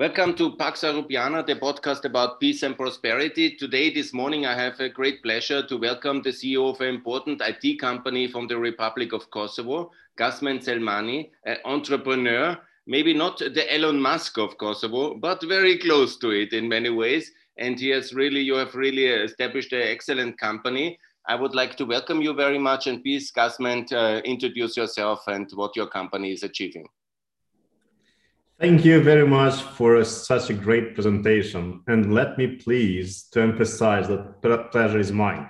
Welcome 0.00 0.34
to 0.36 0.56
Pax 0.56 0.80
Europiana, 0.80 1.46
the 1.46 1.56
podcast 1.56 2.06
about 2.06 2.40
peace 2.40 2.62
and 2.62 2.74
prosperity. 2.74 3.54
Today, 3.54 3.92
this 3.92 4.14
morning, 4.14 4.46
I 4.46 4.54
have 4.54 4.80
a 4.80 4.88
great 4.88 5.22
pleasure 5.22 5.62
to 5.66 5.76
welcome 5.76 6.22
the 6.22 6.30
CEO 6.30 6.72
of 6.72 6.80
an 6.80 6.88
important 6.88 7.42
IT 7.44 7.78
company 7.78 8.26
from 8.26 8.48
the 8.48 8.56
Republic 8.56 9.12
of 9.12 9.30
Kosovo, 9.30 9.90
Gazmend 10.18 10.64
Selmani, 10.64 11.28
an 11.44 11.58
entrepreneur, 11.66 12.56
maybe 12.86 13.12
not 13.12 13.40
the 13.40 13.70
Elon 13.70 14.00
Musk 14.00 14.38
of 14.38 14.56
Kosovo, 14.56 15.16
but 15.16 15.46
very 15.46 15.76
close 15.76 16.16
to 16.20 16.30
it 16.30 16.54
in 16.54 16.66
many 16.66 16.88
ways. 16.88 17.30
And 17.58 17.78
he 17.78 17.90
has 17.90 18.14
really, 18.14 18.40
you 18.40 18.54
have 18.54 18.74
really 18.74 19.04
established 19.04 19.74
an 19.74 19.82
excellent 19.82 20.40
company. 20.40 20.98
I 21.28 21.34
would 21.34 21.54
like 21.54 21.76
to 21.76 21.84
welcome 21.84 22.22
you 22.22 22.32
very 22.32 22.58
much 22.58 22.86
and 22.86 23.02
please, 23.02 23.30
Gazmend, 23.30 23.92
uh, 23.92 24.22
introduce 24.22 24.78
yourself 24.78 25.24
and 25.26 25.50
what 25.52 25.76
your 25.76 25.88
company 25.88 26.32
is 26.32 26.42
achieving. 26.42 26.86
Thank 28.60 28.84
you 28.84 29.00
very 29.02 29.26
much 29.26 29.62
for 29.62 29.96
a, 29.96 30.04
such 30.04 30.50
a 30.50 30.52
great 30.52 30.92
presentation. 30.94 31.82
And 31.86 32.12
let 32.12 32.36
me 32.36 32.56
please 32.56 33.22
to 33.32 33.40
emphasize 33.40 34.06
that 34.08 34.42
pleasure 34.70 34.98
is 34.98 35.10
mine. 35.10 35.48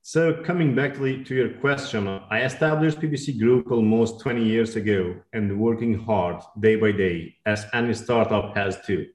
So 0.00 0.42
coming 0.42 0.74
back 0.74 0.94
to 0.94 1.34
your 1.34 1.50
question, 1.60 2.08
I 2.08 2.44
established 2.44 2.98
PPC 2.98 3.38
Group 3.38 3.70
almost 3.70 4.20
20 4.20 4.42
years 4.42 4.74
ago 4.74 5.16
and 5.34 5.60
working 5.60 5.92
hard 5.92 6.42
day 6.58 6.76
by 6.76 6.92
day 6.92 7.34
as 7.44 7.66
any 7.74 7.92
startup 7.92 8.56
has 8.56 8.80
to. 8.86 9.06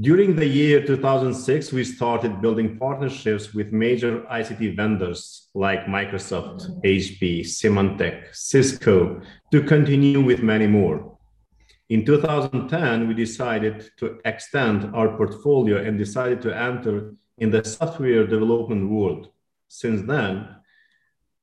During 0.00 0.34
the 0.34 0.46
year 0.46 0.84
2006, 0.84 1.72
we 1.72 1.84
started 1.84 2.42
building 2.42 2.80
partnerships 2.80 3.54
with 3.54 3.70
major 3.70 4.22
ICT 4.22 4.74
vendors 4.74 5.50
like 5.54 5.86
Microsoft, 5.86 6.82
HP, 6.82 7.42
Symantec, 7.42 8.34
Cisco, 8.34 9.22
to 9.52 9.62
continue 9.62 10.20
with 10.20 10.42
many 10.42 10.66
more. 10.66 11.13
In 11.90 12.04
2010, 12.04 13.08
we 13.08 13.14
decided 13.14 13.90
to 13.98 14.18
extend 14.24 14.94
our 14.94 15.16
portfolio 15.16 15.84
and 15.84 15.98
decided 15.98 16.40
to 16.42 16.56
enter 16.56 17.14
in 17.38 17.50
the 17.50 17.62
software 17.62 18.26
development 18.26 18.88
world. 18.88 19.28
Since 19.68 20.06
then, 20.06 20.48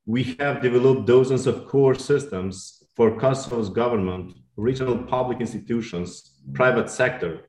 we 0.04 0.36
have 0.40 0.60
developed 0.60 1.06
dozens 1.06 1.46
of 1.46 1.68
core 1.68 1.94
systems 1.94 2.82
for 2.96 3.18
Kosovo's 3.18 3.70
government, 3.70 4.32
regional 4.56 4.98
public 4.98 5.40
institutions, 5.40 6.40
private 6.54 6.90
sector, 6.90 7.48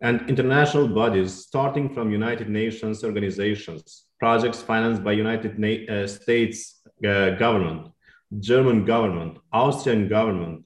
and 0.00 0.28
international 0.30 0.88
bodies, 0.88 1.34
starting 1.34 1.92
from 1.92 2.10
United 2.10 2.48
Nations 2.48 3.04
organizations, 3.04 4.06
projects 4.18 4.62
financed 4.62 5.04
by 5.04 5.12
United 5.12 5.58
Na- 5.58 5.94
uh, 5.94 6.06
States 6.06 6.80
uh, 7.06 7.30
government, 7.30 7.88
German 8.38 8.86
government, 8.86 9.36
Austrian 9.52 10.08
government, 10.08 10.64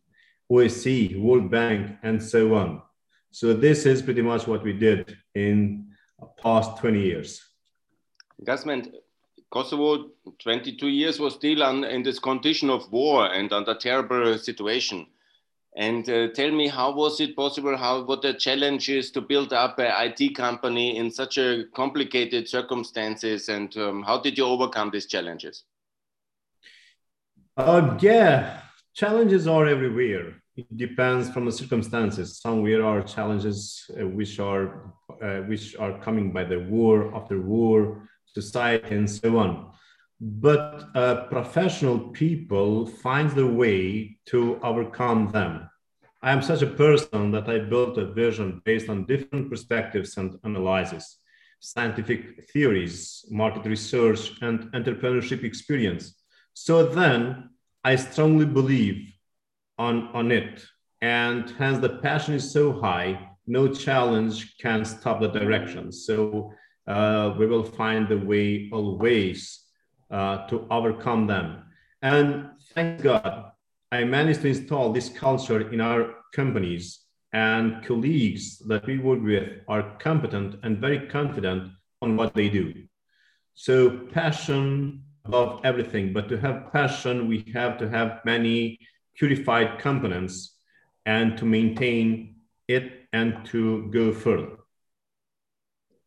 OSCE, 0.51 1.21
World 1.21 1.51
Bank, 1.51 1.97
and 2.03 2.23
so 2.23 2.55
on. 2.55 2.83
So 3.31 3.53
this 3.55 3.87
is 3.87 4.03
pretty 4.03 4.23
much 4.23 4.47
what 4.47 4.63
we 4.63 4.73
did 4.73 5.17
in 5.35 5.89
past 6.43 6.79
20 6.79 7.01
years. 7.01 7.43
Gazmend, 8.45 8.93
Kosovo 9.51 10.11
22 10.41 10.89
years 10.89 11.19
was 11.19 11.35
still 11.35 11.63
on, 11.63 11.85
in 11.85 12.03
this 12.03 12.19
condition 12.19 12.71
of 12.71 12.91
war 12.93 13.33
and 13.33 13.53
under 13.53 13.75
terrible 13.75 14.39
situation. 14.39 15.07
And 15.77 16.09
uh, 16.09 16.29
tell 16.29 16.53
me, 16.53 16.69
how 16.69 16.93
was 16.93 17.21
it 17.21 17.35
possible? 17.35 17.77
How 17.77 18.05
what 18.05 18.23
the 18.23 18.35
challenge 18.35 18.89
is 18.89 19.11
to 19.11 19.21
build 19.21 19.53
up 19.53 19.79
an 19.81 19.91
IT 19.91 20.37
company 20.37 20.97
in 20.97 21.11
such 21.11 21.37
a 21.37 21.65
complicated 21.75 22.49
circumstances, 22.49 23.49
and 23.49 23.77
um, 23.77 24.03
how 24.05 24.21
did 24.21 24.39
you 24.39 24.45
overcome 24.45 24.91
these 24.93 25.07
challenges? 25.07 25.65
Uh, 27.57 27.97
yeah, 28.01 28.61
challenges 28.95 29.47
are 29.47 29.67
everywhere. 29.67 30.35
It 30.57 30.77
depends 30.77 31.31
from 31.31 31.45
the 31.47 31.53
circumstances. 31.53 32.41
Somewhere 32.41 32.85
are 32.85 33.03
challenges 33.03 33.91
uh, 33.91 34.07
which 34.07 34.39
are 34.39 34.95
uh, 35.23 35.41
which 35.51 35.77
are 35.77 35.99
coming 36.01 36.33
by 36.33 36.45
the 36.45 36.61
war 36.61 37.15
after 37.15 37.41
war 37.41 38.09
society 38.27 38.95
and 38.95 39.11
so 39.11 39.37
on. 39.39 39.73
But 40.21 40.89
uh, 40.95 41.27
professional 41.27 41.99
people 42.11 42.87
find 42.87 43.31
the 43.31 43.47
way 43.47 44.17
to 44.27 44.59
overcome 44.63 45.31
them. 45.33 45.69
I 46.23 46.33
am 46.33 46.41
such 46.41 46.63
a 46.63 46.75
person 46.85 47.33
that 47.33 47.49
i 47.49 47.59
built 47.59 47.99
a 47.99 48.07
vision 48.07 48.63
based 48.65 48.89
on 48.89 49.07
different 49.07 49.51
perspectives 49.51 50.17
and 50.17 50.39
analysis 50.45 51.19
scientific 51.61 52.21
theories 52.53 53.25
market 53.31 53.65
research 53.65 54.33
and 54.43 54.71
entrepreneurship 54.73 55.45
experience. 55.45 56.05
So 56.53 56.87
then 56.87 57.51
i 57.85 57.95
strongly 57.97 58.47
believe 58.47 59.15
on, 59.79 60.09
on 60.09 60.33
it. 60.33 60.65
And 61.01 61.51
hence 61.59 61.79
the 61.79 61.99
passion 61.99 62.35
is 62.35 62.51
so 62.51 62.73
high, 62.81 63.31
no 63.47 63.69
challenge 63.69 64.57
can 64.59 64.85
stop 64.85 65.21
the 65.21 65.29
direction. 65.29 65.93
So 65.93 66.53
uh, 66.87 67.35
we 67.39 67.47
will 67.47 67.65
find 67.65 68.09
the 68.09 68.19
way 68.19 68.71
always 68.73 69.65
uh, 70.11 70.47
to 70.49 70.67
overcome 70.71 71.27
them. 71.27 71.65
And 72.03 72.51
thank 72.75 73.03
God, 73.03 73.53
I 73.93 74.05
managed 74.05 74.43
to 74.43 74.49
install 74.49 74.93
this 74.93 75.09
culture 75.09 75.71
in 75.71 75.81
our 75.81 76.15
companies 76.33 77.01
and 77.33 77.85
colleagues 77.85 78.59
that 78.69 78.87
we 78.87 78.99
work 78.99 79.23
with 79.23 79.49
are 79.69 79.97
competent 79.99 80.57
and 80.63 80.79
very 80.79 81.07
confident 81.09 81.73
on 82.01 82.17
what 82.17 82.35
they 82.35 82.49
do. 82.49 82.73
So 83.55 83.91
passion 84.13 85.04
above 85.25 85.61
everything, 85.65 86.13
but 86.13 86.29
to 86.29 86.39
have 86.39 86.73
passion, 86.73 87.29
we 87.29 87.45
have 87.55 87.79
to 87.79 87.89
have 87.89 88.21
many 88.25 88.79
purified 89.17 89.79
components 89.79 90.57
and 91.07 91.37
to 91.39 91.45
maintain 91.45 92.37
it 92.69 93.07
and 93.13 93.45
to 93.47 93.91
go 93.93 94.13
further. 94.13 94.59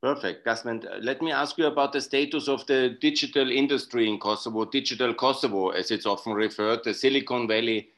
Perfect, 0.02 0.46
Gazmend. 0.46 0.86
Let 1.02 1.22
me 1.22 1.32
ask 1.32 1.58
you 1.58 1.66
about 1.66 1.92
the 1.92 2.02
status 2.02 2.48
of 2.48 2.66
the 2.68 2.98
digital 3.02 3.50
industry 3.50 4.08
in 4.08 4.20
Kosovo, 4.20 4.66
digital 4.66 5.14
Kosovo, 5.14 5.70
as 5.70 5.90
it's 5.90 6.06
often 6.06 6.34
referred, 6.34 6.84
the 6.84 6.94
Silicon 6.94 7.48
Valley. 7.48 7.90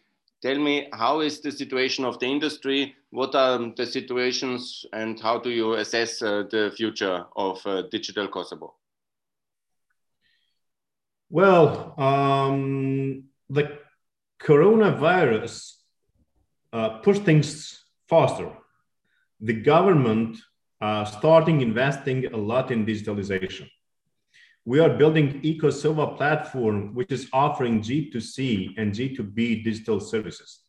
Tell 0.41 0.57
me, 0.57 0.88
how 0.94 1.19
is 1.19 1.41
the 1.41 1.51
situation 1.51 2.06
of 2.06 2.18
the 2.19 2.25
industry? 2.25 2.96
What 3.09 3.36
are 3.36 3.59
the 3.75 3.86
situations, 3.86 4.86
and 4.94 5.19
how 5.19 5.40
do 5.40 5.50
you 5.50 5.74
assess 5.74 6.22
uh, 6.22 6.44
the 6.50 6.72
future 6.75 7.25
of 7.36 7.66
uh, 7.66 7.81
digital 7.91 8.30
Kosovo? 8.30 8.78
Well, 11.31 11.94
um, 12.00 13.25
the 13.51 13.78
coronavirus 14.41 15.73
uh, 16.73 16.90
pushed 17.00 17.22
things 17.22 17.84
faster. 18.07 18.50
The 19.39 19.53
government 19.53 20.39
uh, 20.81 21.06
starting 21.06 21.62
investing 21.62 22.25
a 22.34 22.38
lot 22.38 22.72
in 22.72 22.84
digitalization. 22.84 23.69
We 24.66 24.79
are 24.79 24.89
building 24.89 25.41
eKosova 25.41 26.18
platform, 26.18 26.95
which 26.95 27.12
is 27.12 27.29
offering 27.31 27.81
G2C 27.81 28.73
and 28.78 28.91
G2B 28.91 29.63
digital 29.63 30.00
services. 30.00 30.62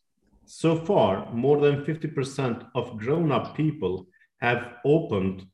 So 0.45 0.77
far, 0.77 1.33
more 1.33 1.59
than 1.61 1.85
50% 1.87 2.67
of 2.75 2.99
grown-up 2.99 3.57
people 3.57 4.09
have 4.43 4.75
opened 4.85 5.47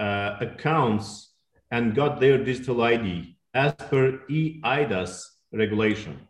uh, 0.00 0.36
accounts 0.40 1.32
and 1.70 1.94
got 1.94 2.18
their 2.18 2.42
digital 2.42 2.82
ID 2.82 3.37
as 3.54 3.72
per 3.90 4.20
eIDAS 4.28 5.24
regulation 5.52 6.28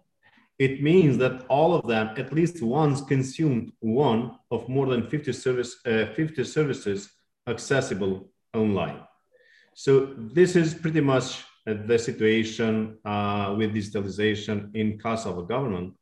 it 0.59 0.83
means 0.83 1.17
that 1.19 1.47
all 1.49 1.75
of 1.75 1.87
them 1.87 2.11
at 2.17 2.33
least 2.33 2.63
once 2.63 3.01
consumed 3.01 3.73
one 3.79 4.33
of 4.51 4.69
more 4.69 4.87
than 4.87 5.09
50, 5.09 5.33
service, 5.33 5.77
uh, 5.87 6.07
50 6.15 6.43
services 6.45 7.11
accessible 7.47 8.29
online. 8.55 9.01
So 9.75 10.15
this 10.17 10.57
is 10.57 10.75
pretty 10.75 11.01
much 11.01 11.45
uh, 11.67 11.75
the 11.87 11.99
situation 11.99 12.99
uh, 13.05 13.55
with 13.57 13.75
digitalization 13.75 14.75
in 14.75 14.99
Kosovo 14.99 15.43
government. 15.43 15.95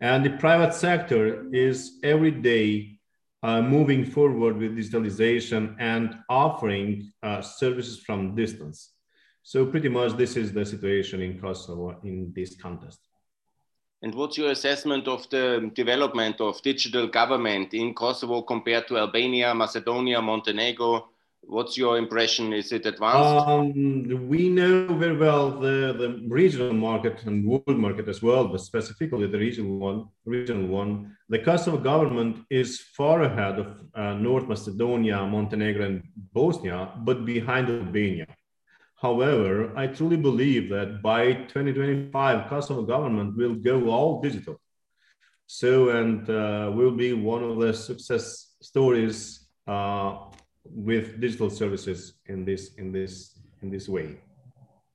And 0.00 0.24
the 0.24 0.30
private 0.30 0.74
sector 0.74 1.48
is 1.52 2.00
every 2.02 2.32
day 2.32 2.98
uh, 3.44 3.62
moving 3.62 4.04
forward 4.04 4.56
with 4.56 4.76
digitalization 4.76 5.76
and 5.78 6.16
offering 6.28 7.12
uh, 7.22 7.40
services 7.40 8.00
from 8.00 8.34
distance. 8.34 8.94
So 9.50 9.64
pretty 9.64 9.88
much 9.88 10.12
this 10.18 10.36
is 10.36 10.52
the 10.52 10.66
situation 10.66 11.22
in 11.22 11.40
Kosovo 11.40 11.98
in 12.04 12.30
this 12.36 12.54
context. 12.60 13.00
And 14.02 14.14
what's 14.14 14.36
your 14.36 14.50
assessment 14.50 15.08
of 15.08 15.26
the 15.30 15.70
development 15.74 16.38
of 16.42 16.60
digital 16.60 17.06
government 17.06 17.72
in 17.72 17.94
Kosovo 17.94 18.42
compared 18.42 18.86
to 18.88 18.98
Albania, 18.98 19.54
Macedonia, 19.54 20.20
Montenegro? 20.20 21.08
What's 21.40 21.78
your 21.78 21.96
impression? 21.96 22.52
Is 22.52 22.72
it 22.72 22.84
advanced? 22.84 23.48
Um, 23.48 24.28
we 24.28 24.50
know 24.50 24.86
very 25.04 25.16
well 25.16 25.58
the, 25.58 25.94
the 25.96 26.26
regional 26.28 26.74
market 26.74 27.22
and 27.24 27.42
world 27.48 27.78
market 27.86 28.06
as 28.06 28.20
well, 28.22 28.48
but 28.48 28.60
specifically 28.60 29.28
the 29.28 29.38
regional 29.38 29.78
one. 29.78 30.08
Regional 30.26 30.66
one. 30.66 31.16
The 31.30 31.38
Kosovo 31.38 31.78
government 31.78 32.44
is 32.50 32.82
far 32.98 33.22
ahead 33.22 33.58
of 33.60 33.68
uh, 33.94 34.12
North 34.12 34.46
Macedonia, 34.46 35.24
Montenegro, 35.24 35.86
and 35.86 36.02
Bosnia, 36.34 36.92
but 36.98 37.24
behind 37.24 37.70
Albania. 37.70 38.26
However, 39.00 39.72
I 39.76 39.86
truly 39.86 40.16
believe 40.16 40.68
that 40.70 41.02
by 41.02 41.32
2025, 41.32 42.48
Kosovo 42.48 42.82
government 42.82 43.36
will 43.36 43.54
go 43.54 43.90
all 43.90 44.20
digital. 44.20 44.60
So, 45.46 45.90
and 45.90 46.28
uh, 46.28 46.72
will 46.74 46.90
be 46.90 47.12
one 47.12 47.44
of 47.44 47.58
the 47.60 47.72
success 47.72 48.56
stories 48.60 49.46
uh, 49.68 50.16
with 50.64 51.20
digital 51.20 51.48
services 51.48 52.14
in 52.26 52.44
this 52.44 52.74
in 52.74 52.90
this 52.92 53.38
in 53.62 53.70
this 53.70 53.88
way. 53.88 54.18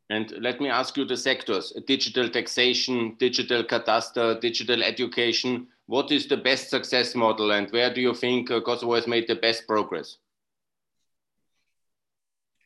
And 0.09 0.31
let 0.37 0.59
me 0.59 0.67
ask 0.69 0.97
you 0.97 1.05
the 1.05 1.17
sectors: 1.17 1.71
digital 1.87 2.29
taxation, 2.29 3.15
digital 3.19 3.63
cadastre, 3.63 4.39
digital 4.41 4.83
education. 4.83 5.67
What 5.85 6.11
is 6.11 6.27
the 6.27 6.37
best 6.37 6.69
success 6.69 7.15
model, 7.15 7.51
and 7.51 7.71
where 7.71 7.93
do 7.93 8.01
you 8.01 8.13
think 8.13 8.51
uh, 8.51 8.59
Kosovo 8.59 8.95
has 8.95 9.07
made 9.07 9.27
the 9.27 9.35
best 9.35 9.65
progress? 9.65 10.17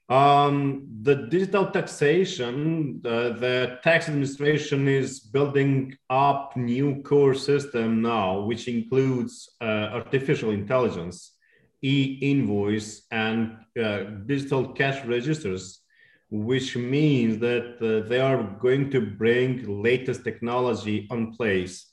Um, 0.09 0.87
the 1.01 1.15
digital 1.15 1.67
taxation, 1.67 3.01
the, 3.01 3.35
the, 3.37 3.79
tax 3.83 4.07
administration 4.07 4.87
is 4.87 5.19
building 5.19 5.97
up 6.09 6.55
new 6.55 7.01
core 7.01 7.33
system 7.33 8.01
now, 8.01 8.39
which 8.39 8.69
includes 8.69 9.49
uh, 9.59 9.89
artificial 9.91 10.51
intelligence, 10.51 11.33
e-invoice, 11.81 13.05
and 13.11 13.57
uh, 13.77 14.03
digital 14.25 14.69
cash 14.69 15.03
registers, 15.03 15.81
which 16.29 16.77
means 16.77 17.39
that 17.39 17.75
uh, 17.81 18.07
they 18.07 18.21
are 18.21 18.43
going 18.61 18.89
to 18.91 19.01
bring 19.01 19.83
latest 19.83 20.23
technology 20.23 21.05
on 21.11 21.33
place, 21.33 21.91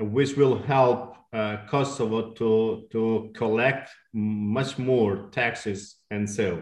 which 0.00 0.36
will 0.36 0.58
help 0.58 1.14
uh, 1.32 1.58
Kosovo 1.68 2.32
to, 2.32 2.88
to 2.90 3.30
collect 3.34 3.88
much 4.12 4.78
more 4.78 5.28
taxes 5.30 5.98
and 6.10 6.28
so 6.28 6.60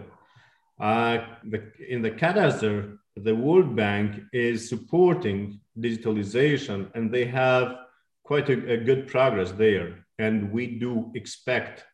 uh, 0.80 1.18
the, 1.44 1.72
in 1.88 2.02
the 2.02 2.10
cadastre, 2.10 2.98
the 3.16 3.34
World 3.34 3.74
Bank 3.74 4.22
is 4.32 4.68
supporting 4.68 5.60
digitalization 5.78 6.88
and 6.94 7.12
they 7.12 7.24
have 7.24 7.76
quite 8.22 8.48
a, 8.48 8.72
a 8.72 8.76
good 8.76 9.08
progress 9.08 9.50
there. 9.52 10.06
And 10.18 10.52
we 10.52 10.78
do 10.78 11.10
expect 11.14 11.84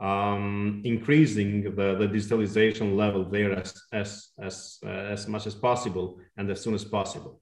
um, 0.00 0.82
increasing 0.84 1.62
the, 1.62 1.94
the 1.94 2.08
digitalization 2.08 2.96
level 2.96 3.24
there 3.24 3.52
as, 3.52 3.80
as, 3.92 4.28
as, 4.38 4.78
uh, 4.84 4.88
as 4.88 5.28
much 5.28 5.46
as 5.46 5.54
possible 5.54 6.18
and 6.36 6.50
as 6.50 6.60
soon 6.60 6.74
as 6.74 6.84
possible. 6.84 7.40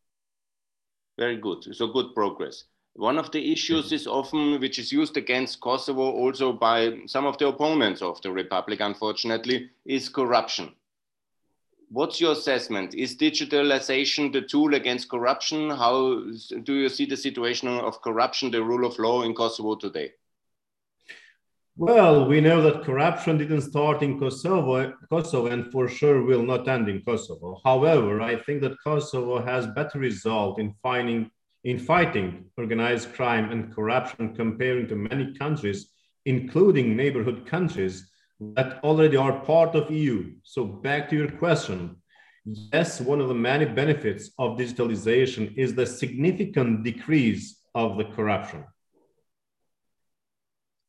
Very 1.18 1.36
good. 1.36 1.74
So 1.74 1.88
good 1.88 2.14
progress. 2.14 2.64
One 2.94 3.18
of 3.18 3.30
the 3.30 3.52
issues 3.52 3.90
is 3.90 4.06
often, 4.06 4.60
which 4.60 4.78
is 4.78 4.92
used 4.92 5.16
against 5.16 5.60
Kosovo 5.60 6.12
also 6.12 6.52
by 6.52 6.98
some 7.06 7.24
of 7.24 7.38
the 7.38 7.48
opponents 7.48 8.02
of 8.02 8.20
the 8.20 8.30
Republic, 8.30 8.80
unfortunately, 8.80 9.70
is 9.86 10.10
corruption 10.10 10.74
what's 11.92 12.20
your 12.20 12.32
assessment? 12.32 12.94
Is 12.94 13.16
digitalization 13.16 14.32
the 14.32 14.42
tool 14.42 14.74
against 14.74 15.10
corruption? 15.10 15.70
How 15.70 16.24
do 16.62 16.74
you 16.74 16.88
see 16.88 17.04
the 17.06 17.16
situation 17.16 17.68
of 17.68 18.00
corruption, 18.00 18.50
the 18.50 18.62
rule 18.62 18.86
of 18.86 18.98
law 18.98 19.22
in 19.22 19.34
Kosovo 19.34 19.76
today? 19.76 20.12
Well, 21.76 22.26
we 22.26 22.40
know 22.40 22.60
that 22.62 22.84
corruption 22.84 23.38
didn't 23.38 23.62
start 23.62 24.02
in 24.02 24.18
Kosovo, 24.18 24.92
Kosovo 25.10 25.46
and 25.46 25.70
for 25.72 25.88
sure 25.88 26.22
will 26.22 26.42
not 26.42 26.68
end 26.68 26.88
in 26.88 27.02
Kosovo. 27.02 27.60
However, 27.64 28.20
I 28.20 28.36
think 28.36 28.60
that 28.62 28.76
Kosovo 28.84 29.40
has 29.42 29.66
better 29.68 29.98
result 29.98 30.58
in 30.58 30.74
finding 30.82 31.30
in 31.64 31.78
fighting 31.78 32.44
organized 32.58 33.14
crime 33.14 33.52
and 33.52 33.72
corruption 33.72 34.34
comparing 34.34 34.88
to 34.88 34.96
many 34.96 35.32
countries, 35.34 35.92
including 36.24 36.96
neighborhood 36.96 37.46
countries 37.46 38.10
that 38.54 38.82
already 38.82 39.16
are 39.16 39.40
part 39.40 39.74
of 39.74 39.90
EU. 39.90 40.32
So 40.42 40.64
back 40.64 41.08
to 41.10 41.16
your 41.16 41.30
question. 41.30 41.96
Yes, 42.44 43.00
one 43.00 43.20
of 43.20 43.28
the 43.28 43.34
many 43.34 43.64
benefits 43.64 44.30
of 44.38 44.58
digitalization 44.58 45.56
is 45.56 45.74
the 45.74 45.86
significant 45.86 46.82
decrease 46.82 47.60
of 47.74 47.96
the 47.96 48.04
corruption. 48.04 48.64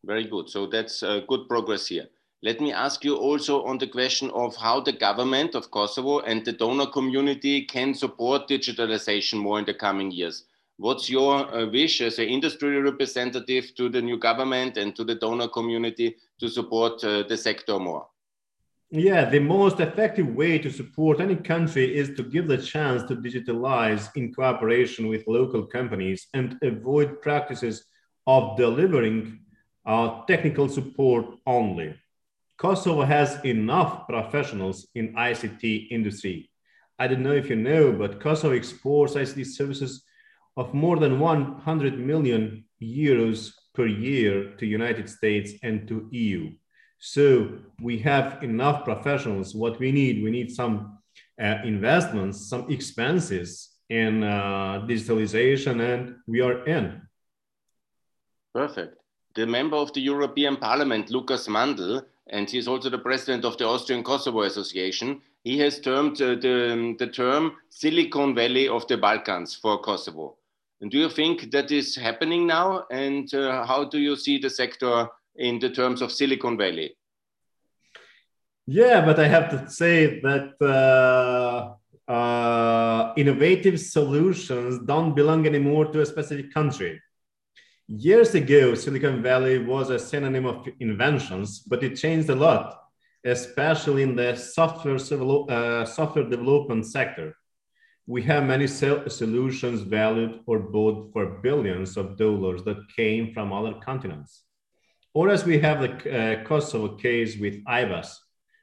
Very 0.03 0.25
good. 0.25 0.49
So 0.49 0.65
that's 0.65 1.03
uh, 1.03 1.21
good 1.27 1.47
progress 1.47 1.87
here. 1.87 2.07
Let 2.41 2.59
me 2.59 2.73
ask 2.73 3.05
you 3.05 3.15
also 3.15 3.63
on 3.63 3.77
the 3.77 3.87
question 3.87 4.29
of 4.31 4.55
how 4.57 4.81
the 4.81 4.91
government 4.91 5.55
of 5.55 5.71
Kosovo 5.71 6.19
and 6.19 6.43
the 6.43 6.51
donor 6.51 6.87
community 6.87 7.61
can 7.61 7.93
support 7.93 8.49
digitalization 8.49 9.39
more 9.39 9.59
in 9.59 9.65
the 9.65 9.73
coming 9.73 10.11
years. 10.11 10.43
What's 10.77 11.09
your 11.09 11.55
uh, 11.55 11.67
wish 11.67 12.01
as 12.01 12.19
an 12.19 12.27
industry 12.27 12.81
representative 12.81 13.73
to 13.75 13.87
the 13.87 14.01
new 14.01 14.17
government 14.17 14.75
and 14.75 14.93
to 14.95 15.03
the 15.03 15.15
donor 15.15 15.47
community 15.47 16.17
to 16.43 16.49
support 16.49 17.01
uh, 17.05 17.23
the 17.23 17.37
sector 17.37 17.79
more? 17.79 18.05
Yeah, 18.91 19.29
the 19.29 19.39
most 19.39 19.79
effective 19.79 20.27
way 20.27 20.59
to 20.59 20.69
support 20.69 21.21
any 21.21 21.37
country 21.37 21.85
is 21.95 22.15
to 22.17 22.23
give 22.23 22.47
the 22.47 22.57
chance 22.57 23.01
to 23.03 23.15
digitalize 23.15 24.09
in 24.17 24.33
cooperation 24.33 25.07
with 25.07 25.25
local 25.25 25.65
companies 25.65 26.27
and 26.33 26.57
avoid 26.61 27.21
practices 27.21 27.85
of 28.27 28.57
delivering 28.57 29.39
uh, 29.85 30.21
technical 30.25 30.67
support 30.67 31.25
only. 31.47 31.95
Kosovo 32.57 33.03
has 33.03 33.39
enough 33.45 34.07
professionals 34.07 34.87
in 34.95 35.15
ICT 35.15 35.87
industry. 35.91 36.51
I 36.99 37.07
don't 37.07 37.23
know 37.23 37.39
if 37.41 37.49
you 37.49 37.55
know, 37.55 37.93
but 37.93 38.19
Kosovo 38.19 38.53
exports 38.53 39.13
ICT 39.15 39.45
services 39.45 40.03
of 40.57 40.73
more 40.73 40.97
than 40.97 41.19
100 41.19 41.97
million 41.97 42.65
euros 42.81 43.53
per 43.73 43.87
year 43.87 44.53
to 44.57 44.65
United 44.65 45.09
States 45.09 45.53
and 45.63 45.87
to 45.87 46.07
EU. 46.11 46.51
So 46.99 47.59
we 47.81 47.97
have 47.99 48.43
enough 48.43 48.85
professionals. 48.85 49.53
What 49.53 49.79
we 49.79 49.91
need, 49.91 50.23
we 50.23 50.31
need 50.31 50.51
some 50.51 50.99
uh, 51.41 51.57
investments, 51.65 52.49
some 52.49 52.71
expenses 52.71 53.69
in 53.89 54.23
uh, 54.23 54.85
digitalization, 54.87 55.81
and 55.81 56.15
we 56.27 56.41
are 56.41 56.65
in. 56.65 57.01
Perfect. 58.53 58.97
The 59.35 59.45
member 59.45 59.77
of 59.77 59.91
the 59.93 60.01
European 60.01 60.57
Parliament, 60.57 61.09
Lukas 61.09 61.47
Mandl, 61.47 62.05
and 62.27 62.49
he's 62.49 62.67
also 62.67 62.89
the 62.89 62.99
president 62.99 63.43
of 63.43 63.57
the 63.57 63.65
Austrian 63.65 64.03
Kosovo 64.03 64.43
Association. 64.43 65.21
He 65.43 65.57
has 65.59 65.79
termed 65.79 66.21
uh, 66.21 66.35
the, 66.35 66.95
the 66.99 67.07
term 67.07 67.53
Silicon 67.69 68.33
Valley 68.35 68.69
of 68.69 68.87
the 68.87 68.97
Balkans 68.97 69.55
for 69.55 69.81
Kosovo. 69.81 70.37
And 70.83 70.91
do 70.91 70.97
you 70.97 71.09
think 71.09 71.49
that 71.51 71.71
is 71.71 71.95
happening 71.95 72.45
now? 72.45 72.83
And 72.91 73.33
uh, 73.33 73.65
how 73.65 73.85
do 73.85 73.99
you 73.99 74.17
see 74.17 74.37
the 74.37 74.49
sector 74.49 75.07
in 75.37 75.57
the 75.57 75.69
terms 75.69 76.01
of 76.01 76.11
Silicon 76.11 76.57
Valley? 76.57 76.93
Yeah, 78.67 78.99
but 79.05 79.17
I 79.17 79.29
have 79.29 79.49
to 79.51 79.69
say 79.69 80.19
that 80.19 80.49
uh, 80.61 82.11
uh, 82.11 83.13
innovative 83.15 83.79
solutions 83.79 84.79
don't 84.85 85.15
belong 85.15 85.47
anymore 85.47 85.85
to 85.85 86.01
a 86.01 86.05
specific 86.05 86.53
country. 86.53 87.01
Years 87.87 88.35
ago, 88.35 88.75
Silicon 88.75 89.23
Valley 89.23 89.59
was 89.59 89.89
a 89.89 89.97
synonym 89.97 90.45
of 90.45 90.67
inventions, 90.81 91.59
but 91.59 91.81
it 91.81 91.95
changed 91.95 92.29
a 92.29 92.35
lot, 92.35 92.77
especially 93.23 94.03
in 94.03 94.17
the 94.17 94.35
software, 94.35 94.97
uh, 94.97 95.85
software 95.85 96.29
development 96.29 96.85
sector 96.85 97.37
we 98.05 98.21
have 98.23 98.45
many 98.45 98.67
solutions 98.67 99.81
valued 99.81 100.41
or 100.45 100.59
bought 100.59 101.11
for 101.13 101.39
billions 101.41 101.95
of 101.95 102.17
dollars 102.17 102.63
that 102.63 102.77
came 102.95 103.33
from 103.33 103.53
other 103.53 103.73
continents. 103.75 104.43
Or 105.13 105.29
as 105.29 105.45
we 105.45 105.59
have 105.59 105.81
the 105.81 105.91
uh, 105.91 106.43
Kosovo 106.43 106.95
case 106.95 107.37
with 107.37 107.63
IBAS. 107.65 108.15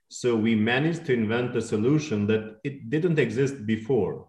So 0.09 0.37
we 0.37 0.54
managed 0.56 1.06
to 1.06 1.14
invent 1.14 1.56
a 1.56 1.62
solution 1.62 2.26
that 2.26 2.56
it 2.64 2.90
didn't 2.90 3.18
exist 3.18 3.64
before. 3.64 4.28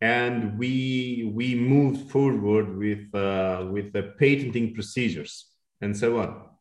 And 0.00 0.58
we, 0.58 1.30
we 1.34 1.54
moved 1.54 2.10
forward 2.10 2.76
with, 2.76 3.14
uh, 3.14 3.66
with 3.70 3.92
the 3.92 4.14
patenting 4.18 4.74
procedures 4.74 5.48
and 5.80 5.96
so 5.96 6.18
on 6.18 6.51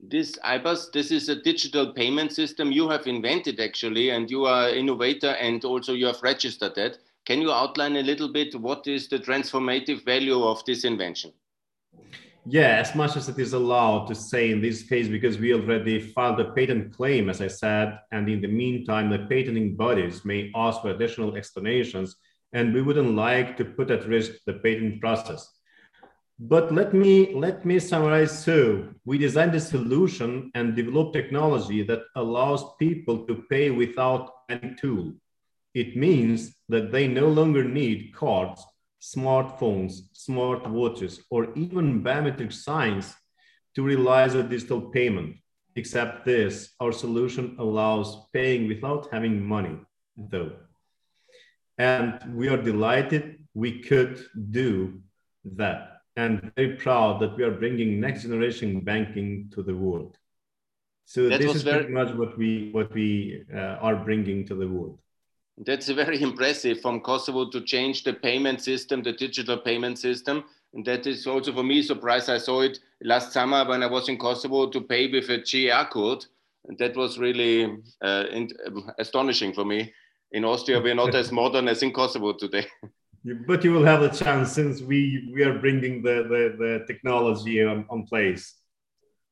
this 0.00 0.36
IBAS, 0.44 0.92
this 0.92 1.10
is 1.10 1.28
a 1.28 1.42
digital 1.42 1.92
payment 1.92 2.32
system 2.32 2.70
you 2.70 2.88
have 2.88 3.06
invented 3.06 3.60
actually, 3.60 4.10
and 4.10 4.30
you 4.30 4.44
are 4.44 4.68
innovator 4.68 5.30
and 5.30 5.64
also 5.64 5.92
you 5.92 6.06
have 6.06 6.22
registered 6.22 6.74
that. 6.74 6.98
Can 7.24 7.40
you 7.40 7.50
outline 7.50 7.96
a 7.96 8.02
little 8.02 8.32
bit 8.32 8.54
what 8.54 8.86
is 8.86 9.08
the 9.08 9.18
transformative 9.18 10.04
value 10.04 10.44
of 10.44 10.64
this 10.64 10.84
invention? 10.84 11.32
Yeah, 12.48 12.78
as 12.78 12.94
much 12.94 13.16
as 13.16 13.28
it 13.28 13.40
is 13.40 13.54
allowed 13.54 14.06
to 14.06 14.14
say 14.14 14.52
in 14.52 14.60
this 14.60 14.84
case, 14.84 15.08
because 15.08 15.36
we 15.36 15.52
already 15.52 15.98
filed 15.98 16.38
a 16.38 16.52
patent 16.52 16.94
claim, 16.94 17.28
as 17.28 17.40
I 17.40 17.48
said, 17.48 17.98
and 18.12 18.28
in 18.28 18.40
the 18.40 18.46
meantime, 18.46 19.10
the 19.10 19.26
patenting 19.28 19.74
bodies 19.74 20.24
may 20.24 20.52
ask 20.54 20.80
for 20.80 20.90
additional 20.90 21.34
explanations, 21.34 22.14
and 22.52 22.72
we 22.72 22.82
wouldn't 22.82 23.16
like 23.16 23.56
to 23.56 23.64
put 23.64 23.90
at 23.90 24.06
risk 24.06 24.30
the 24.46 24.52
patent 24.52 25.00
process. 25.00 25.55
But 26.38 26.70
let 26.70 26.92
me 26.92 27.34
let 27.34 27.64
me 27.64 27.78
summarize. 27.78 28.44
So 28.44 28.88
we 29.06 29.16
designed 29.16 29.54
a 29.54 29.60
solution 29.60 30.50
and 30.54 30.76
developed 30.76 31.14
technology 31.14 31.82
that 31.84 32.02
allows 32.14 32.76
people 32.78 33.26
to 33.26 33.44
pay 33.48 33.70
without 33.70 34.30
any 34.50 34.74
tool. 34.74 35.14
It 35.72 35.96
means 35.96 36.54
that 36.68 36.92
they 36.92 37.08
no 37.08 37.28
longer 37.28 37.64
need 37.64 38.12
cards, 38.14 38.62
smartphones, 39.00 39.92
smart 40.12 40.68
watches, 40.68 41.22
or 41.30 41.54
even 41.54 42.02
biometric 42.04 42.52
signs 42.52 43.14
to 43.74 43.82
realize 43.82 44.34
a 44.34 44.42
digital 44.42 44.82
payment. 44.90 45.36
Except 45.74 46.24
this, 46.26 46.74
our 46.80 46.92
solution 46.92 47.56
allows 47.58 48.28
paying 48.32 48.68
without 48.68 49.08
having 49.10 49.42
money, 49.42 49.78
though. 50.16 50.52
And 51.78 52.34
we 52.34 52.48
are 52.48 52.62
delighted 52.62 53.46
we 53.54 53.80
could 53.80 54.22
do 54.50 55.00
that 55.44 55.95
and 56.16 56.50
very 56.56 56.76
proud 56.76 57.20
that 57.20 57.36
we 57.36 57.44
are 57.44 57.50
bringing 57.50 58.00
next 58.00 58.22
generation 58.22 58.80
banking 58.80 59.50
to 59.54 59.62
the 59.62 59.74
world. 59.74 60.16
So 61.04 61.28
that 61.28 61.40
this 61.40 61.54
is 61.54 61.62
very 61.62 61.88
much 61.88 62.12
what 62.14 62.36
we 62.36 62.70
what 62.72 62.92
we 62.92 63.44
uh, 63.54 63.78
are 63.86 63.96
bringing 63.96 64.44
to 64.46 64.54
the 64.54 64.66
world. 64.66 64.98
That's 65.58 65.88
very 65.88 66.20
impressive 66.28 66.80
from 66.80 67.00
Kosovo 67.00 67.48
to 67.50 67.60
change 67.60 68.02
the 68.02 68.12
payment 68.12 68.60
system, 68.60 69.02
the 69.02 69.12
digital 69.12 69.58
payment 69.58 69.98
system. 69.98 70.44
And 70.74 70.84
that 70.84 71.06
is 71.06 71.26
also 71.26 71.52
for 71.52 71.62
me 71.62 71.78
a 71.78 71.82
surprise. 71.82 72.28
I 72.28 72.38
saw 72.38 72.62
it 72.62 72.80
last 73.02 73.32
summer 73.32 73.66
when 73.66 73.82
I 73.82 73.86
was 73.86 74.08
in 74.08 74.18
Kosovo 74.18 74.68
to 74.68 74.80
pay 74.80 75.10
with 75.10 75.30
a 75.30 75.38
QR 75.38 75.88
code. 75.88 76.26
And 76.66 76.76
that 76.78 76.96
was 76.96 77.18
really 77.18 77.78
uh, 78.02 78.24
in, 78.32 78.48
uh, 78.66 78.92
astonishing 78.98 79.52
for 79.52 79.64
me. 79.64 79.94
In 80.32 80.44
Austria, 80.44 80.80
we're 80.80 80.96
not 80.96 81.14
as 81.14 81.30
modern 81.30 81.68
as 81.68 81.82
in 81.84 81.92
Kosovo 81.92 82.32
today. 82.32 82.66
but 83.46 83.64
you 83.64 83.72
will 83.72 83.84
have 83.84 84.02
a 84.02 84.14
chance 84.14 84.52
since 84.52 84.80
we, 84.80 85.30
we 85.34 85.42
are 85.42 85.58
bringing 85.58 86.02
the, 86.02 86.22
the, 86.28 86.56
the 86.58 86.84
technology 86.86 87.62
on, 87.62 87.84
on 87.90 88.06
place. 88.06 88.54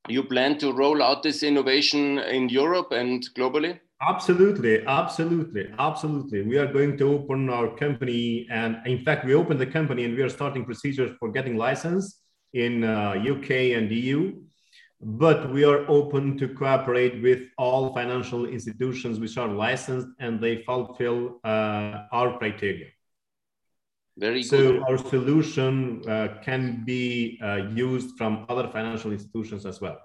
You 0.09 0.23
plan 0.25 0.59
to 0.59 0.73
roll 0.73 1.03
out 1.03 1.23
this 1.23 1.43
innovation 1.43 2.19
in 2.19 2.49
Europe 2.49 2.93
and 2.93 3.27
globally? 3.37 3.81
Absolutely, 4.07 4.85
absolutely, 4.87 5.73
absolutely. 5.79 6.43
We 6.43 6.59
are 6.59 6.71
going 6.71 6.99
to 6.99 7.13
open 7.15 7.49
our 7.49 7.75
company, 7.75 8.47
and 8.51 8.77
in 8.85 9.03
fact, 9.03 9.25
we 9.25 9.35
opened 9.35 9.61
the 9.61 9.67
company 9.67 10.05
and 10.05 10.15
we 10.15 10.23
are 10.23 10.29
starting 10.29 10.65
procedures 10.65 11.17
for 11.19 11.31
getting 11.31 11.57
license 11.57 12.21
in 12.53 12.85
uh, 12.85 13.15
UK 13.17 13.51
and 13.77 13.91
EU. 13.91 14.43
But 15.01 15.53
we 15.53 15.65
are 15.65 15.89
open 15.89 16.37
to 16.39 16.49
cooperate 16.49 17.23
with 17.23 17.43
all 17.57 17.95
financial 17.95 18.47
institutions 18.47 19.19
which 19.19 19.39
are 19.39 19.49
licensed 19.49 20.09
and 20.19 20.41
they 20.41 20.63
fulfill 20.63 21.41
uh, 21.45 22.07
our 22.13 22.39
criteria. 22.39 22.89
Very 24.17 24.43
so 24.43 24.73
good. 24.73 24.83
our 24.83 24.99
solution 24.99 26.03
uh, 26.09 26.39
can 26.43 26.85
be 26.85 27.39
uh, 27.43 27.69
used 27.75 28.17
from 28.17 28.47
other 28.49 28.69
financial 28.69 29.11
institutions 29.13 29.67
as 29.67 29.81
well 29.81 29.99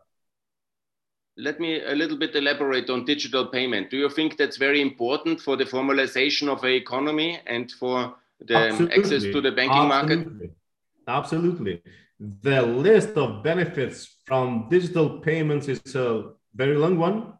let 1.40 1.60
me 1.60 1.82
a 1.84 1.96
little 1.96 2.18
bit 2.18 2.36
elaborate 2.36 2.90
on 2.90 3.06
digital 3.06 3.48
payment. 3.48 3.90
Do 3.90 3.98
you 3.98 4.10
think 4.10 4.38
that's 4.38 4.58
very 4.58 4.82
important 4.82 5.40
for 5.40 5.56
the 5.56 5.64
formalization 5.64 6.50
of 6.50 6.62
the 6.62 6.74
economy 6.76 7.40
and 7.48 7.72
for 7.72 8.16
the 8.40 8.56
Absolutely. 8.56 8.98
access 8.98 9.24
to 9.24 9.42
the 9.42 9.52
banking 9.52 9.92
Absolutely. 9.92 10.48
market? 10.48 10.52
Absolutely. 11.08 11.82
The 12.20 12.62
list 12.62 13.10
of 13.16 13.44
benefits 13.44 14.18
from 14.26 14.68
digital 14.70 15.20
payments 15.22 15.68
is 15.68 15.96
a 15.96 16.32
very 16.54 16.76
long 16.76 16.98
one. 16.98 17.34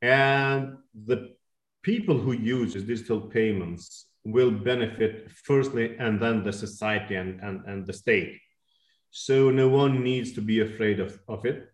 And 0.00 0.78
the 0.94 1.34
people 1.82 2.18
who 2.18 2.32
use 2.32 2.74
digital 2.74 3.20
payments 3.20 4.06
will 4.24 4.50
benefit 4.50 5.30
firstly 5.30 5.96
and 5.98 6.20
then 6.20 6.44
the 6.44 6.52
society 6.52 7.16
and, 7.16 7.40
and, 7.40 7.64
and 7.66 7.86
the 7.86 7.92
state. 7.92 8.38
So 9.10 9.50
no 9.50 9.68
one 9.68 10.02
needs 10.02 10.32
to 10.32 10.40
be 10.40 10.60
afraid 10.60 11.00
of, 11.00 11.18
of 11.28 11.44
it 11.44 11.72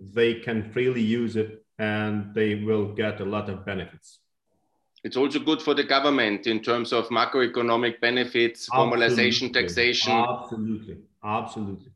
they 0.00 0.34
can 0.34 0.70
freely 0.72 1.02
use 1.02 1.36
it 1.36 1.64
and 1.78 2.34
they 2.34 2.56
will 2.56 2.92
get 2.94 3.20
a 3.20 3.24
lot 3.24 3.48
of 3.48 3.64
benefits. 3.64 4.20
It's 5.04 5.16
also 5.16 5.38
good 5.38 5.62
for 5.62 5.74
the 5.74 5.84
government 5.84 6.46
in 6.46 6.60
terms 6.60 6.92
of 6.92 7.08
macroeconomic 7.08 8.00
benefits, 8.00 8.68
formalization, 8.68 9.52
taxation. 9.52 10.12
Absolutely, 10.12 10.98
absolutely. 11.24 11.92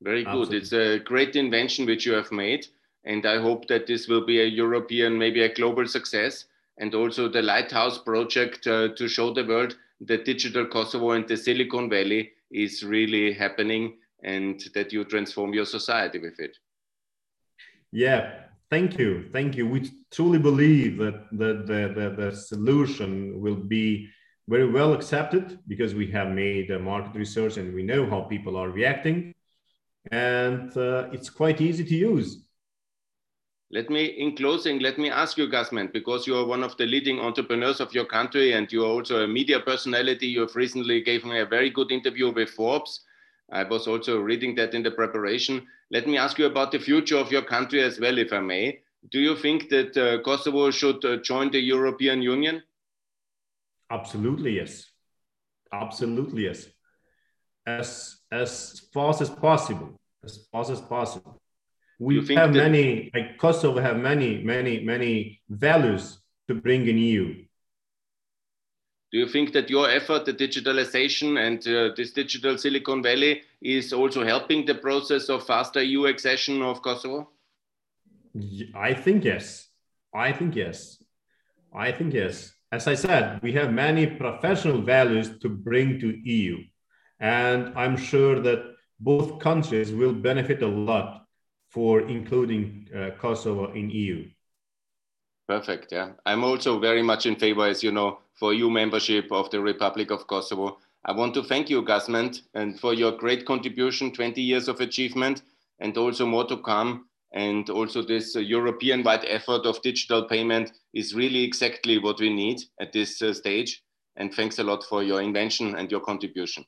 Very 0.00 0.22
good. 0.22 0.28
Absolutely. 0.28 0.56
It's 0.58 0.72
a 0.72 0.98
great 1.00 1.34
invention 1.34 1.86
which 1.86 2.06
you 2.06 2.12
have 2.12 2.30
made. 2.30 2.66
And 3.04 3.26
I 3.26 3.40
hope 3.40 3.66
that 3.68 3.86
this 3.86 4.06
will 4.06 4.24
be 4.24 4.40
a 4.40 4.44
European, 4.44 5.18
maybe 5.18 5.42
a 5.42 5.52
global 5.52 5.86
success. 5.86 6.44
And 6.78 6.94
also 6.94 7.28
the 7.28 7.42
Lighthouse 7.42 7.98
project 7.98 8.66
uh, 8.66 8.88
to 8.96 9.08
show 9.08 9.32
the 9.32 9.44
world 9.44 9.76
that 10.00 10.24
digital 10.24 10.66
Kosovo 10.66 11.12
and 11.12 11.26
the 11.26 11.36
Silicon 11.36 11.88
Valley 11.88 12.32
is 12.50 12.82
really 12.82 13.32
happening 13.32 13.96
and 14.22 14.62
that 14.74 14.92
you 14.92 15.04
transform 15.04 15.54
your 15.54 15.66
society 15.66 16.18
with 16.18 16.38
it. 16.40 16.56
Yeah, 17.92 18.32
thank 18.70 18.98
you. 18.98 19.28
Thank 19.32 19.56
you. 19.56 19.68
We 19.68 19.90
truly 20.10 20.38
believe 20.38 20.98
that 20.98 21.28
the, 21.30 21.64
the, 21.66 21.94
the, 21.94 22.30
the 22.30 22.36
solution 22.36 23.40
will 23.40 23.56
be 23.56 24.08
very 24.48 24.70
well 24.70 24.92
accepted 24.92 25.58
because 25.68 25.94
we 25.94 26.10
have 26.10 26.28
made 26.28 26.68
market 26.80 27.14
research 27.14 27.56
and 27.56 27.74
we 27.74 27.82
know 27.82 28.08
how 28.08 28.22
people 28.22 28.56
are 28.56 28.70
reacting. 28.70 29.34
And 30.10 30.76
uh, 30.76 31.08
it's 31.12 31.30
quite 31.30 31.60
easy 31.60 31.84
to 31.84 31.94
use. 31.94 32.43
Let 33.74 33.90
me, 33.90 34.04
in 34.04 34.36
closing, 34.36 34.78
let 34.78 34.98
me 34.98 35.10
ask 35.10 35.36
you, 35.36 35.48
Gazmend, 35.48 35.92
because 35.92 36.28
you 36.28 36.36
are 36.36 36.46
one 36.46 36.62
of 36.62 36.76
the 36.76 36.86
leading 36.86 37.18
entrepreneurs 37.18 37.80
of 37.80 37.92
your 37.92 38.04
country 38.04 38.52
and 38.52 38.70
you 38.70 38.84
are 38.84 38.88
also 38.88 39.24
a 39.24 39.26
media 39.26 39.58
personality. 39.58 40.28
You 40.28 40.42
have 40.42 40.54
recently 40.54 41.02
given 41.02 41.30
me 41.30 41.40
a 41.40 41.46
very 41.46 41.70
good 41.70 41.90
interview 41.90 42.32
with 42.32 42.50
Forbes. 42.50 43.00
I 43.50 43.64
was 43.64 43.88
also 43.88 44.20
reading 44.20 44.54
that 44.54 44.74
in 44.74 44.84
the 44.84 44.92
preparation. 44.92 45.66
Let 45.90 46.06
me 46.06 46.16
ask 46.16 46.38
you 46.38 46.46
about 46.46 46.70
the 46.70 46.78
future 46.78 47.16
of 47.16 47.32
your 47.32 47.42
country 47.42 47.82
as 47.82 47.98
well, 47.98 48.16
if 48.16 48.32
I 48.32 48.38
may. 48.38 48.78
Do 49.10 49.18
you 49.18 49.34
think 49.36 49.68
that 49.70 49.96
uh, 49.96 50.22
Kosovo 50.22 50.70
should 50.70 51.04
uh, 51.04 51.16
join 51.16 51.50
the 51.50 51.58
European 51.58 52.22
Union? 52.22 52.62
Absolutely, 53.90 54.54
yes. 54.54 54.86
Absolutely, 55.72 56.44
yes. 56.44 56.68
As, 57.66 58.18
as 58.30 58.82
fast 58.94 59.20
as 59.20 59.30
possible, 59.30 59.98
as 60.24 60.46
fast 60.52 60.70
as 60.70 60.80
possible. 60.80 61.40
We 61.98 62.24
have 62.34 62.52
many, 62.52 63.10
like 63.14 63.38
Kosovo 63.38 63.80
have 63.80 63.96
many, 63.96 64.42
many, 64.42 64.82
many 64.82 65.40
values 65.48 66.18
to 66.48 66.54
bring 66.54 66.88
in 66.88 66.98
EU. 66.98 67.44
Do 69.12 69.18
you 69.20 69.28
think 69.28 69.52
that 69.52 69.70
your 69.70 69.88
effort, 69.88 70.24
the 70.24 70.34
digitalization 70.34 71.38
and 71.38 71.64
uh, 71.68 71.94
this 71.96 72.10
digital 72.10 72.58
Silicon 72.58 73.00
Valley 73.00 73.42
is 73.62 73.92
also 73.92 74.24
helping 74.24 74.66
the 74.66 74.74
process 74.74 75.28
of 75.28 75.46
faster 75.46 75.82
EU 75.82 76.06
accession 76.06 76.62
of 76.62 76.82
Kosovo? 76.82 77.30
I 78.74 78.92
think 78.92 79.24
yes. 79.24 79.68
I 80.12 80.32
think 80.32 80.56
yes. 80.56 81.00
I 81.72 81.92
think 81.92 82.12
yes. 82.12 82.52
As 82.72 82.88
I 82.88 82.94
said, 82.94 83.40
we 83.40 83.52
have 83.52 83.72
many 83.72 84.08
professional 84.08 84.82
values 84.82 85.38
to 85.38 85.48
bring 85.48 86.00
to 86.00 86.08
EU. 86.08 86.58
And 87.20 87.72
I'm 87.76 87.96
sure 87.96 88.40
that 88.40 88.74
both 88.98 89.38
countries 89.38 89.92
will 89.92 90.12
benefit 90.12 90.62
a 90.62 90.66
lot 90.66 91.23
for 91.74 92.02
including 92.02 92.88
uh, 92.94 93.10
Kosovo 93.20 93.72
in 93.72 93.90
EU. 93.90 94.24
Perfect. 95.48 95.90
Yeah. 95.90 96.12
I'm 96.24 96.44
also 96.44 96.78
very 96.78 97.02
much 97.02 97.26
in 97.26 97.34
favor, 97.34 97.66
as 97.66 97.82
you 97.82 97.90
know, 97.90 98.20
for 98.38 98.54
EU 98.54 98.70
membership 98.70 99.26
of 99.32 99.50
the 99.50 99.60
Republic 99.60 100.12
of 100.12 100.28
Kosovo. 100.28 100.78
I 101.04 101.12
want 101.12 101.34
to 101.34 101.42
thank 101.42 101.68
you, 101.68 101.82
Gazmend, 101.82 102.42
and 102.54 102.78
for 102.78 102.94
your 102.94 103.12
great 103.12 103.44
contribution, 103.44 104.12
20 104.12 104.40
years 104.40 104.68
of 104.68 104.80
achievement, 104.80 105.42
and 105.80 105.98
also 105.98 106.24
more 106.24 106.46
to 106.46 106.58
come. 106.58 107.06
And 107.32 107.68
also 107.68 108.02
this 108.02 108.36
uh, 108.36 108.38
European-wide 108.38 109.24
effort 109.24 109.66
of 109.66 109.82
digital 109.82 110.28
payment 110.28 110.70
is 110.94 111.12
really 111.12 111.42
exactly 111.42 111.98
what 111.98 112.20
we 112.20 112.32
need 112.32 112.60
at 112.80 112.92
this 112.92 113.20
uh, 113.20 113.34
stage. 113.34 113.82
And 114.16 114.32
thanks 114.32 114.60
a 114.60 114.62
lot 114.62 114.84
for 114.84 115.02
your 115.02 115.20
invention 115.20 115.74
and 115.74 115.90
your 115.90 116.00
contribution. 116.00 116.64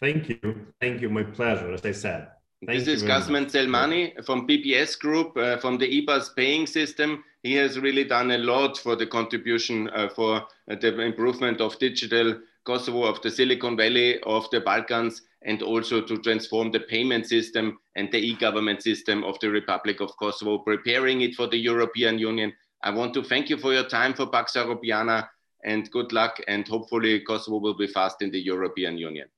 Thank 0.00 0.28
you. 0.28 0.66
Thank 0.80 1.00
you. 1.00 1.08
My 1.08 1.22
pleasure, 1.22 1.72
as 1.72 1.86
I 1.86 1.92
said. 1.92 2.35
Thank 2.66 2.84
this 2.84 2.88
is 2.88 3.02
Gazmend 3.04 3.52
Selmani 3.52 4.24
from 4.24 4.48
PPS 4.48 4.98
Group, 4.98 5.36
uh, 5.36 5.56
from 5.58 5.78
the 5.78 5.86
EBAS 5.86 6.34
paying 6.34 6.66
system. 6.66 7.22
He 7.44 7.54
has 7.54 7.78
really 7.78 8.02
done 8.02 8.32
a 8.32 8.38
lot 8.38 8.76
for 8.76 8.96
the 8.96 9.06
contribution 9.06 9.88
uh, 9.90 10.08
for 10.08 10.38
uh, 10.38 10.74
the 10.74 11.00
improvement 11.00 11.60
of 11.60 11.78
digital 11.78 12.40
Kosovo, 12.64 13.04
of 13.04 13.22
the 13.22 13.30
Silicon 13.30 13.76
Valley, 13.76 14.20
of 14.22 14.50
the 14.50 14.60
Balkans, 14.60 15.22
and 15.42 15.62
also 15.62 16.00
to 16.00 16.18
transform 16.18 16.72
the 16.72 16.80
payment 16.80 17.26
system 17.26 17.78
and 17.94 18.10
the 18.10 18.18
e-government 18.18 18.82
system 18.82 19.22
of 19.22 19.38
the 19.38 19.48
Republic 19.48 20.00
of 20.00 20.10
Kosovo, 20.18 20.58
preparing 20.58 21.20
it 21.20 21.36
for 21.36 21.46
the 21.46 21.58
European 21.58 22.18
Union. 22.18 22.52
I 22.82 22.90
want 22.90 23.14
to 23.14 23.22
thank 23.22 23.48
you 23.48 23.58
for 23.58 23.72
your 23.74 23.88
time 23.88 24.12
for 24.12 24.26
Pax 24.26 24.54
Europiana 24.54 25.28
and 25.62 25.88
good 25.92 26.12
luck. 26.12 26.40
And 26.48 26.66
hopefully 26.66 27.20
Kosovo 27.20 27.58
will 27.58 27.76
be 27.76 27.86
fast 27.86 28.22
in 28.22 28.32
the 28.32 28.40
European 28.40 28.98
Union. 28.98 29.28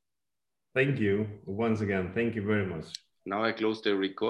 Thank 0.74 0.98
you 0.98 1.26
once 1.44 1.82
again. 1.82 2.12
Thank 2.14 2.34
you 2.34 2.42
very 2.42 2.64
much. 2.64 2.86
Now 3.28 3.44
I 3.44 3.52
close 3.52 3.82
the 3.82 3.94
record. 3.94 4.26